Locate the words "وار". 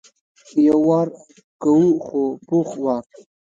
0.87-1.07, 2.83-3.03